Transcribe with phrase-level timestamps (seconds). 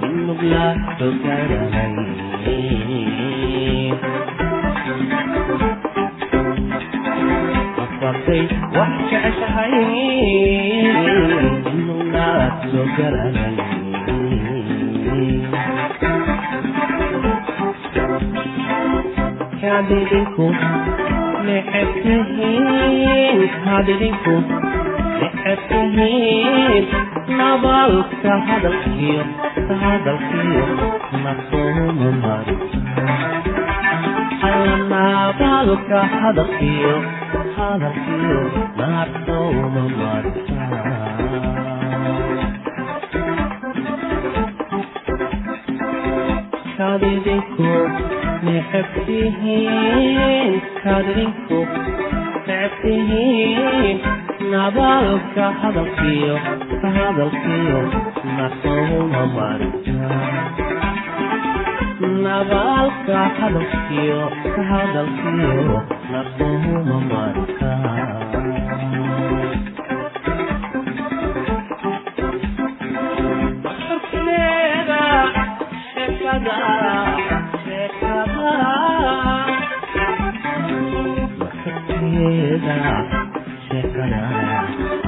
[0.00, 1.92] Tunog lato ka naman
[7.78, 8.42] Mapatay,
[8.76, 10.92] wag ka asahayin
[11.64, 13.54] Tunog lato ka naman
[19.58, 20.46] Kaya dili ko,
[21.48, 24.34] may hatihin Kaya dili ko,
[28.48, 29.22] hadalkiyo
[31.24, 32.56] ma soo maro
[34.48, 36.94] alanaabaadoka hadalkiyo
[37.56, 38.40] hadalkiyo
[38.78, 38.92] ma
[39.26, 40.32] sooma maro
[46.78, 47.70] kaad idinku
[48.46, 51.58] necebtihiin kaad idinku
[52.46, 53.98] necebtihiin
[54.52, 56.34] nabaalka hadalkiyo
[56.96, 57.80] hadalkiyo
[62.24, 64.20] nabaalka hadafkiyo
[64.54, 65.76] ka hadalkiyo
[66.12, 67.70] nafahuma marka
[83.70, 85.07] Check it out.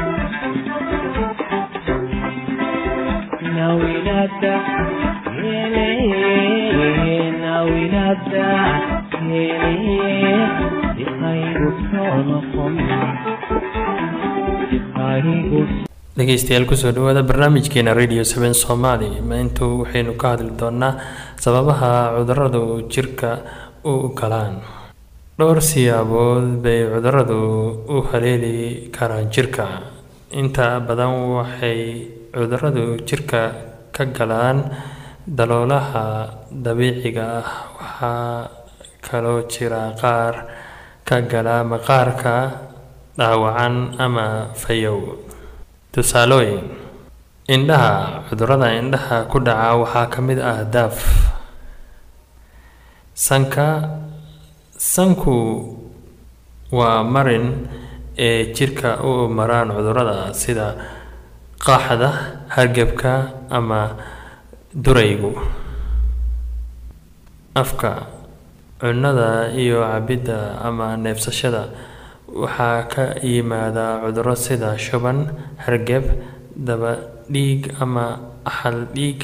[16.17, 20.93] dhegeystayaal ku soo dhawaada barnaamijkeena radio seven somaali maantu waxaynu ka hadli doonaa
[21.43, 23.29] sababaha cuduradu jirka
[23.91, 24.55] u galaan.
[25.39, 27.39] Dhowr siyaabood bay cuduradu
[27.95, 29.65] u haleeli karaan jirka.
[30.41, 31.81] Inta badan waxay
[32.33, 33.41] cuduradu jirka
[33.95, 34.57] ka galaan
[35.37, 36.05] daloolaha
[36.65, 38.49] dabiiciga ah waxaa
[39.05, 40.33] kaloo jira qaar
[41.07, 42.35] ka gala maqaarka
[43.19, 44.27] dhaawacan ama
[44.61, 44.99] fayow.
[45.93, 46.63] Tusaalooyin.
[47.51, 48.23] Indhaha.
[48.31, 50.97] Cudurada indhaha ku dhaca waxaa ka mid ah daaf.
[53.13, 53.67] Sanka.
[54.81, 55.37] Sanku
[56.73, 57.67] waa marin
[58.17, 60.67] ee jirka u maraan cudurrada sida
[61.65, 62.09] qaaxda
[62.55, 63.13] hargebka
[63.49, 63.81] ama
[64.83, 65.31] duraygu.
[67.55, 68.07] Afka
[68.79, 71.63] cunnada iyo cabidda ama neefsashada
[72.41, 75.17] waxaa ka yimaada cudurro sida shuban
[75.63, 76.05] hargeb
[76.55, 76.91] daba
[77.29, 78.05] dhiig ama
[78.45, 79.19] axal dhiig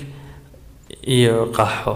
[1.08, 1.96] iyo qaaxo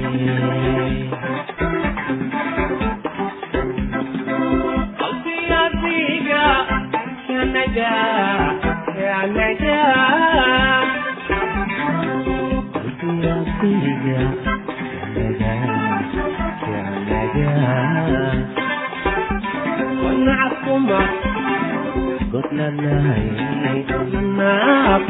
[22.57, 23.25] lanay
[24.37, 25.03] maaf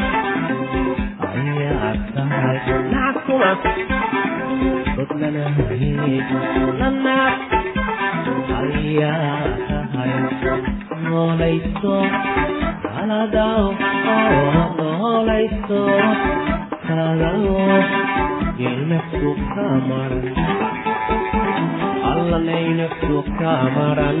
[1.38, 2.58] ayaad tahay
[2.92, 3.50] nacabkuma
[4.96, 6.16] god lanay
[6.80, 7.38] lanaaf
[8.60, 10.12] ayaad tahay
[11.06, 11.96] noolayso
[12.86, 13.64] kaladaw
[14.78, 15.82] noolayso
[16.86, 17.42] kaladaw
[18.64, 20.26] yelnaftu ka maran
[22.12, 24.20] allanay naftu ka maran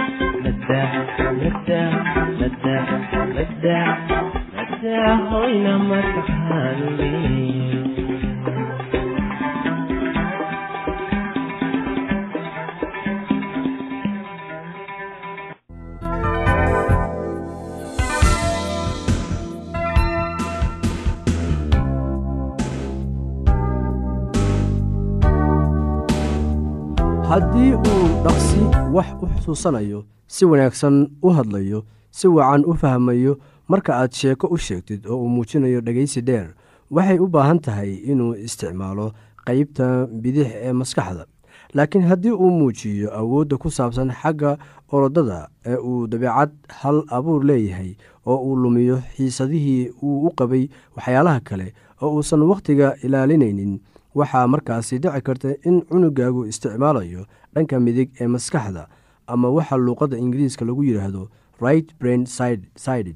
[27.29, 28.59] haddii uu dhaqsi
[28.95, 29.99] wax u xusuusanayo
[30.33, 30.95] si wanaagsan
[31.27, 31.79] u hadlayo
[32.11, 33.37] si wacan u fahmayo
[33.67, 36.53] marka aad sheeko u sheegtid oo uu muujinayo dhegeysi dheer
[36.91, 39.11] waxay u baahan tahay inuu isticmaalo
[39.45, 41.25] qeybta bidix ee maskaxda.
[41.73, 44.57] Laakiin haddii uu muujiyo awoodda ku saabsan xagga
[44.91, 46.51] orodada ee uu dabeecad
[46.81, 52.95] hal abuur leeyahay oo uu lumiyo xiisadihii uu u qabay waxyaalaha kale oo uusan wakhtiga
[53.03, 53.79] ilaalinaynin
[54.15, 57.25] waxaa markaasi dhici karta in cunugaagu isticmaalayo
[57.55, 58.87] dhanka midig ee maskaxda
[59.27, 61.29] ama waxa luuqadda ingiriiska lagu yidhaahdo
[61.61, 63.15] right brain sided.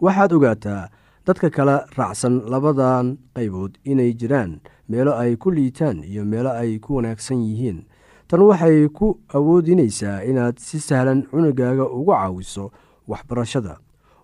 [0.00, 0.88] Waxaad ogaataa
[1.26, 6.96] dadka kala raacsan labadan qaybood inay jiraan meelo ay ku liitaan iyo meelo ay ku
[7.00, 7.84] wanaagsan yihiin.
[8.28, 12.70] Tan waxay ku awoodinaysaa inaad si sahlan cunugaaga ugu caawiso
[13.08, 13.78] waxbarashada.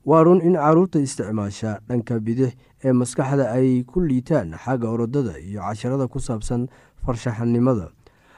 [0.07, 5.61] Waa run in carruurta isticmaasha dhanka bidix ee maskaxda ay ku liitaan xagga orodada iyo
[5.61, 6.69] casharada ku saabsan
[7.05, 7.91] farshaxanimada.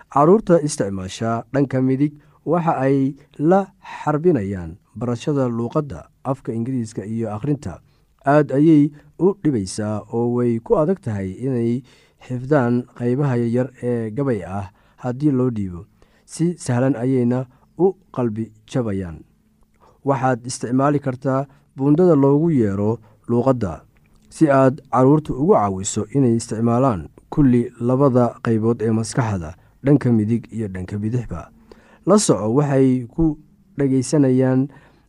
[0.08, 2.16] Carruurta isticmaasha dhanka midig
[2.50, 3.14] waxa ay
[3.50, 3.60] la
[4.02, 6.00] xarbinayaan barashada luuqadda
[6.30, 7.80] afka ingiriiska iyo akhrinta.
[8.26, 8.90] Aad ayay
[9.24, 11.82] u dhibaysaa oo way ku adag tahay inay
[12.26, 14.66] xifdaan qaybaha yaryar ee gabay ah
[15.02, 15.80] haddii loo dhiibo.
[16.32, 17.46] Si sahlan ayayna
[17.78, 17.86] u
[18.16, 19.22] qalbi jabayaan.
[20.04, 23.72] Waxaad isticmaali kartaa buundada loogu yeero luuqadda
[24.28, 29.50] si aad carruurta ugu caawiso inay isticmaalaan kulli labada qaybood ee maskaxda
[29.84, 31.40] dhanka midig iyo dhanka bidixba
[32.08, 33.24] la soco waxay ku
[33.78, 34.60] dhegaysanayaan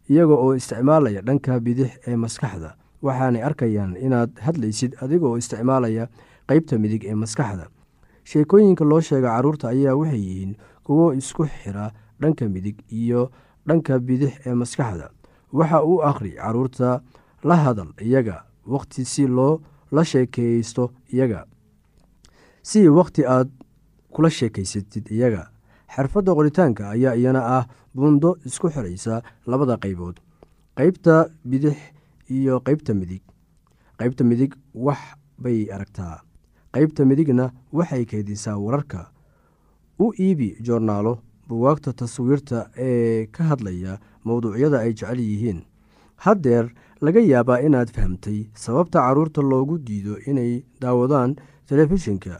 [0.10, 2.70] iyaga oo isticmaalaya dhanka bidix ee maskaxda.
[3.06, 6.03] Waxaanay arkayaan inaad hadlaysid adiga oo isticmaalaya
[6.50, 7.65] qeybta midig ee maskaxda.
[8.29, 10.53] Sheekooyinka loo sheega carruurta ayaa waxay yihiin
[10.84, 11.91] kuwo isku xira
[12.22, 13.32] dhanka midig iyo
[13.68, 15.10] dhanka bidix ee maskaxda.
[15.53, 17.01] Waxa uu akhri carruurta
[17.44, 21.46] la hadal iyaga wakhti si loo la sheekeysto iyaga.
[22.62, 23.50] Si wakhti aad
[24.13, 25.50] kula sheekaysatid iyaga
[25.96, 27.65] xirfadda qoritaanka ayaa iyana ah
[27.96, 30.17] buundo isku xiraysa labada qaybood
[30.77, 31.77] qeybta bidix
[32.29, 33.22] iyo qeybta midig.
[34.00, 35.00] Qeybta midig wax
[35.38, 36.22] bay aragtaa.
[36.74, 39.10] Qeybta midigna waxay keydisaa wararka.
[40.00, 41.19] U iibi joornaalo
[41.50, 45.60] buwaagta taswiirta ee ka hadlaya mowduucyada ay jecel yihiin.
[46.24, 46.69] Haddeer
[47.01, 51.36] laga yaabaa inaad fahamtay sababta carruurta loogu diido inay daawadaan
[51.67, 52.39] telefishinka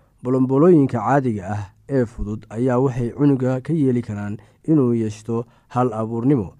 [0.23, 4.37] bolomboolooyinka caadiga ah ee fudud ayaa waxay cunuga ka yeeli karaan
[4.71, 6.53] inuu yeeshto hal abuurnimo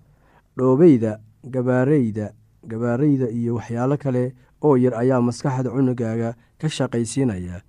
[0.57, 1.19] dhoobeyda
[1.53, 2.25] gabaareyda
[2.71, 4.23] gabaareyda iyo waxyaalo kale
[4.65, 6.29] oo yar ayaa maskaxda cunugaaga
[6.61, 7.61] ka shaqaysiinaya.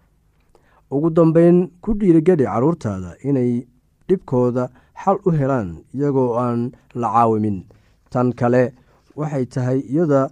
[0.91, 3.65] Ugu dambeyn ku dhiirigeli carruurtaada inay
[4.09, 4.69] dhibkooda
[5.05, 7.65] xal u helaan iyagoo aan la caawimin.
[8.13, 8.73] Tan kale
[9.17, 10.29] waxay tahay iyada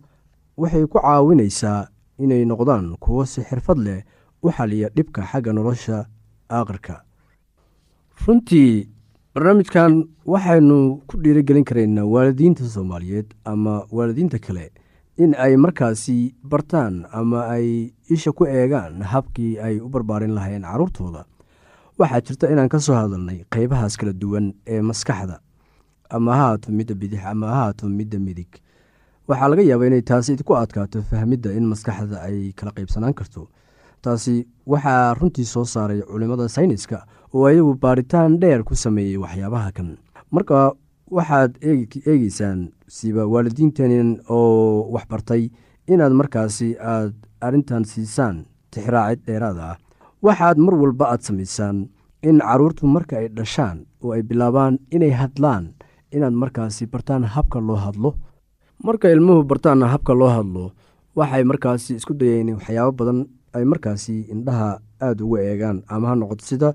[0.57, 1.89] waxay ku caawinaysaa
[2.19, 4.01] inay noqdaan kuwo si xirfad leh
[4.43, 6.07] u xaliya dhibka xagga nolosha
[6.51, 6.95] aakhirka
[8.27, 8.89] runtii
[9.35, 9.93] barnaamijkan
[10.33, 10.79] waxaynu
[11.09, 14.71] ku dhiirigelin karaynaa waalidiinta soomaaliyeed ama waalidiinta kale
[15.17, 21.25] in ay markaasi bartaan ama ay isha ku eegaan habkii ay u barbaarin lahayn carruurtooda
[21.99, 25.41] waxaa jirta inaan ka soo hadalnay qeybahaas kala duwan ee maskaxda.
[26.11, 28.49] Ama ha haato midda bidix ama ha haato midda midig.
[29.29, 33.49] Waxaa laga yaabaa inay taasi ku adkaato fahmidda in maskaxda ay kala qaybsanaan karto
[34.03, 36.99] taasi waxaa runtii soo saaray culimmada sayniska
[37.35, 39.89] oo ayagu baaritaan dheer ku sameeyey waxyaabaha kan.
[40.31, 40.73] Marka
[41.11, 45.51] waxaad eegeysaan siba waalidiintan oo waxbartay
[45.93, 49.77] inaad markaasi aad arrintan siisaan tixraacid dheeraada ah
[50.23, 51.89] waxaad mar walba aad samaysaan
[52.23, 55.65] in carruurtu marka ay dhashaan oo ay bilaabaan inay hadlaan
[56.13, 58.11] inaad markaasi bartaan habka loo hadlo.
[58.85, 60.65] Marka ilmuhu bartaanna habka loo hadlo
[61.17, 63.19] waxay markaasi isku dayeen waxyaabo badan
[63.53, 66.75] ay markaasi indhaha aada uga eegaan ama ha noqoto sida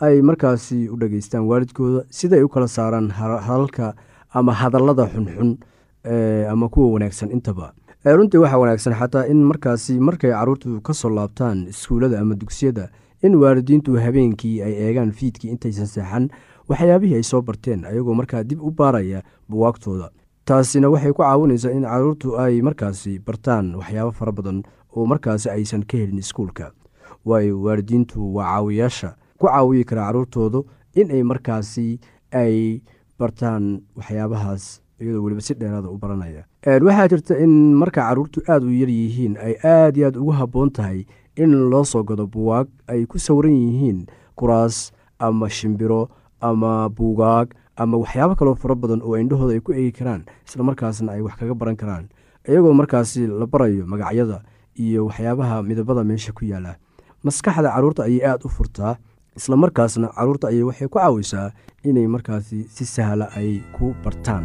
[0.00, 3.94] ay markaasi u dhageystaan waalidkooda sidaay u kala saaraan hadalka
[4.30, 5.56] ama hadallada xunxun
[6.50, 7.72] ama kuwa wanaagsan intaba.
[8.04, 12.88] Runtii waxaa wanaagsan xataa in markaasi markay carruurtu ka soo laabtaan iskuullada ama dugsiyada
[13.22, 16.28] in waalidiintu habeenkii ay eegaan fiidkii intaysan seexan
[16.68, 20.10] waxyaabihii ay soo barteen ayagoo markaa dib u baaraya buwaagtooda
[20.44, 24.62] taasina waxay ku caawinaysaa in carruurtu ay markaasi bartaan waxyaabo fara badan
[24.96, 26.72] oo markaasi aysan ka helin iskuulka.
[27.24, 32.00] Waayo waalidiintu waa caawiyaasha ku caawiyi kara carruurtoodu in ay markaasi
[32.32, 32.80] ay
[33.18, 36.44] bartaan waxyaabahaas iyadoo weliba si dheeraada u baranaya.
[36.66, 40.70] Waxaa jirta in marka caruurtu aada u yar yihiin ay aada iyo aad ugu habboon
[40.70, 41.04] tahay
[41.36, 46.08] in loo soo gado buwaag ay ku sawiran yihiin kuraas ama shimbiro
[46.40, 51.12] ama buugaag ama waxyaabo kaloo fara badan oo indhahooda ay ku eegi karaan isla markaasna
[51.12, 52.08] ay wax kaga baran karaan.
[52.48, 54.42] Iyagoo markaasi la barayo magacyada
[54.84, 56.72] iyo waxyaabaha midabada meesha ku yaalla
[57.26, 58.92] maskaxda carruurta ayay aada u furtaa
[59.38, 61.48] isla markaasna carruurta ayay waxay ku caawisaa
[61.88, 64.44] inay markaasi si sahla ay ku bartaan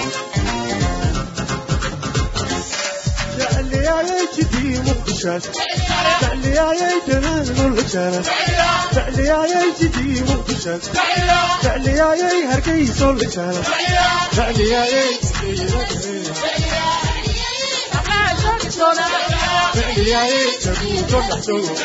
[3.81, 5.41] تعلياي جدي مخشاش
[6.21, 8.27] تعلياي جنان والجرس
[8.95, 10.81] تعلياي جدي مخشاش
[11.63, 13.67] تعلياي هرقي صول الجرس
[14.35, 15.67] تعلياي جدي
[19.75, 21.79] تعلياي جدي مخشاش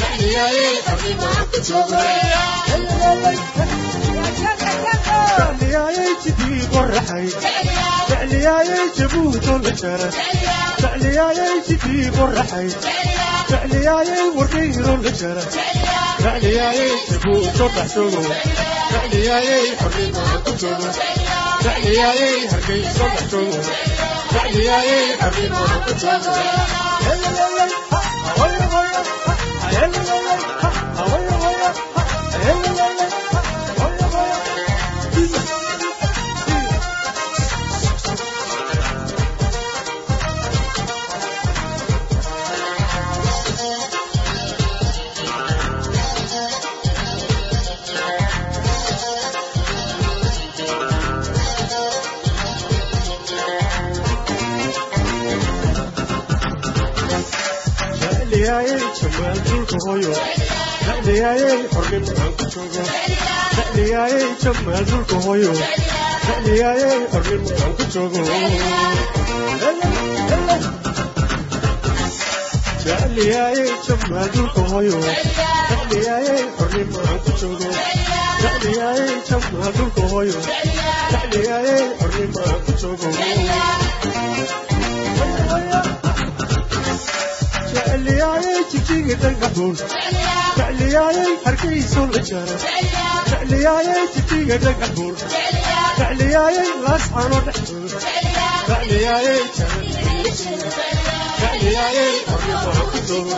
[0.00, 3.40] تعلياي هرقي صول الجرس
[5.38, 7.28] تعلياي جدي قرحي
[8.44, 10.10] فعلياي جبوت الجرى
[10.78, 12.68] فعلياي تجيب الرحي
[13.48, 15.42] فعلياي وردير الجرى
[16.18, 18.24] فعلياي جبوت الرحسون
[18.90, 20.92] فعلياي حرين القتون
[21.60, 23.62] فعلياي هرقي صلحتون
[24.30, 26.10] فعلياي حرين القتون
[27.06, 27.68] هلا هلا هلا
[28.36, 28.66] هلا
[29.72, 30.24] هلا هلا
[30.98, 31.33] هلا
[59.84, 60.12] hooyo
[60.86, 62.82] dhaliyaayey xornimo aan ku joogo
[63.56, 65.52] dhaliyaayey jammaal dhulka hooyo
[66.26, 68.22] dhaliyaayey xornimo aan ku joogo
[72.84, 74.98] dhaliyaayey jammaal dhulka hooyo
[75.70, 77.70] dhaliyaayey xornimo aan ku joogo
[78.42, 80.38] dhaliyaayey jammaal dhulka hooyo
[81.12, 83.08] dhaliyaayey xornimo aan ku joogo
[87.76, 89.76] jecliyaayey jijiga dhagaxuun
[90.58, 92.56] jecliyaayey hargeyso la jaro.
[93.30, 95.14] Jecliyaayey jijiga dhagaxuun
[95.98, 97.98] jecliyaayey laascano dhexdooda
[98.68, 99.42] jecliyaayey
[101.40, 103.36] jecliyaayey xornimo aan ku joogo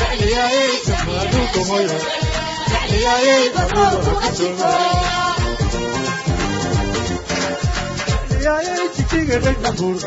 [0.00, 1.98] jecliyaayey jamaal dhulka hooyo
[2.72, 4.70] jecliyaayey xornimo aan ku joogo
[8.30, 9.98] jecliyaayey jijiga dhagaxuun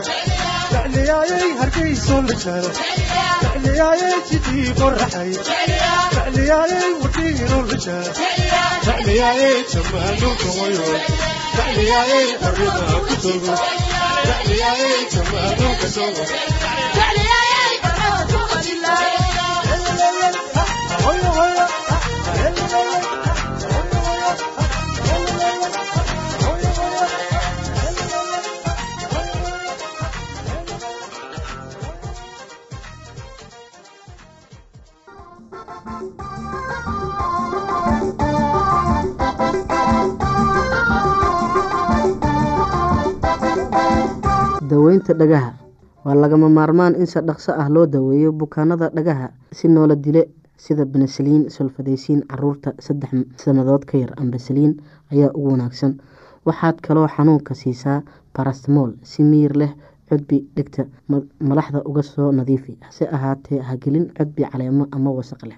[0.75, 2.71] jecliyaayey hargeyso la jaro
[3.43, 5.31] jecliyaayey jidii qoraxay
[6.15, 8.11] jecliyaayey wadhiino la jaro
[8.88, 10.88] jecliyaayey jamaal dhulka hooyo
[11.57, 13.55] jecliyaayey xornimo aan ku joogo
[14.29, 16.23] jecliyaayey jamaal dhulka soogo
[21.05, 21.65] hooyo hooyo
[44.86, 45.54] daweynta dhagaha.
[46.06, 50.86] Waa lagama maarmaan in si dhaqso ah loo daweeyo bukaanada dhagaha si noola dile sida
[50.86, 53.10] benesaliin solfadeysiin carruurta saddex
[53.41, 54.78] sanadood ka yar ambasaliin
[55.12, 55.98] ayaa ugu wanaagsan.
[56.45, 58.04] Waxaad kaloo xanuunka siisaa
[58.36, 59.74] barastamol si miir leh
[60.10, 60.86] cudbi dhegta
[61.41, 62.78] malaxda uga soo nadiifi.
[62.82, 65.58] Hase ahaatee hagelin cudbi caleemo ama wasaq leh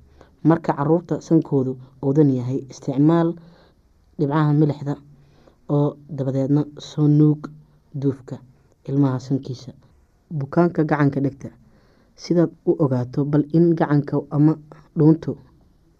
[0.49, 1.73] marka carruurta sankoodu
[2.05, 3.29] uudan yahay isticmaal
[4.19, 4.93] dhibcaha milixda
[5.75, 7.39] oo dabadeedna soo nuug
[8.01, 8.35] duufka
[8.89, 9.71] ilmaha sankiisa.
[10.39, 11.49] Bukaanka gacanka dhegta
[12.23, 14.53] sidaad u ogaato bal in gacanka ama
[14.97, 15.31] dhuuntu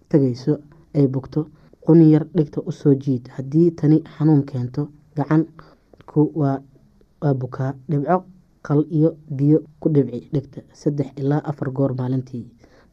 [0.10, 0.54] tagayso
[0.96, 1.42] ay bugto
[1.86, 3.28] quni yar dhegta u soo jiid.
[3.36, 8.18] Haddii tani xanuun keento gacanku waa bukaa dhibco
[8.68, 10.62] qal iyo biyo ku dhibci dhegta.
[10.74, 12.46] Saddex ilaa afar goor maalintii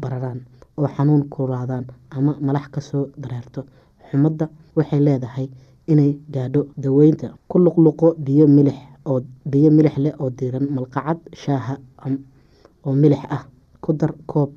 [0.00, 0.40] bararaan
[0.78, 1.84] oo xanuun kulaadaan
[2.16, 3.60] ama malax ka soo dareerto
[4.10, 4.44] xumadda
[4.76, 5.46] waxay leedahay
[5.92, 8.78] inay gaadho daweynta ku luqluqo biyo milix
[9.10, 11.74] oo biyo milix leh oo diiran malqacad shaaha
[12.86, 13.44] oo milix ah.
[13.80, 14.50] Ku dar koob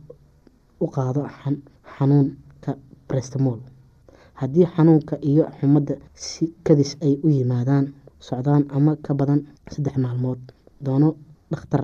[0.84, 1.22] u qaado
[1.96, 2.72] xanuunka
[3.08, 3.60] brestamol
[4.40, 7.86] haddii xanuunka iyo xumadda si kadis ay u yimaadaan
[8.28, 9.42] socdaan ama ka badan
[9.74, 10.40] saddex maalmood
[10.86, 11.10] doono
[11.52, 11.84] dhakhtar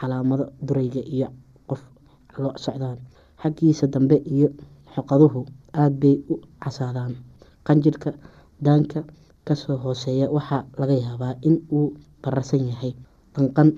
[0.00, 1.28] calaamado durayga iyo
[1.68, 1.80] qof
[2.42, 2.98] lo socdaan.
[3.42, 4.48] Xaggiisa dambe iyo
[4.94, 5.40] xoqaduhu
[5.80, 7.12] aada bay u casaadaan.
[7.66, 8.10] Qanjirhka
[8.64, 9.00] daanka
[9.46, 12.92] ka soo hooseeya waxaa laga yaabaa in uu bararsan yahay
[13.34, 13.68] danqan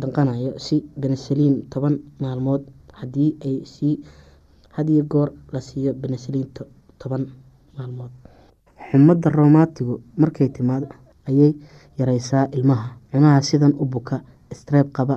[0.00, 2.62] danqanayo si benesaliin toban maalmood
[2.98, 3.94] haddii ay sii
[4.76, 6.48] hadiyo goor la siiyo benesaliin
[7.00, 7.22] toban
[7.76, 8.12] maalmood.
[8.90, 10.86] Xumadda romaatigu markay timaado
[11.28, 11.52] ayay
[11.98, 12.88] yareysaa ilmaha.
[13.10, 14.16] Cunaha sidan u buka
[14.52, 15.16] streeb qaba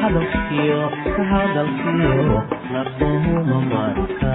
[0.00, 0.80] hadalkiyo
[1.14, 2.38] ka hadalkiyo
[2.72, 4.32] naqohuma marka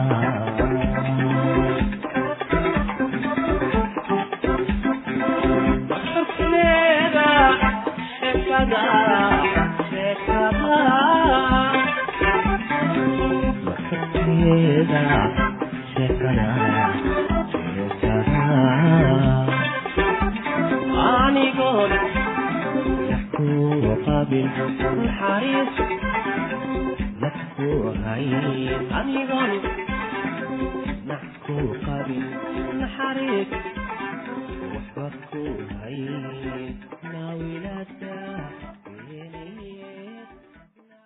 [14.23, 15.09] Sheekada,
[15.93, 16.47] sheekada,
[21.03, 21.91] Anigoon
[23.09, 24.47] naxkuu qabin
[25.05, 25.73] naxariis
[27.23, 28.45] naxkuu hayn
[28.99, 29.51] anigoon
[31.09, 32.23] naxkuu qabin
[32.81, 33.49] naxariis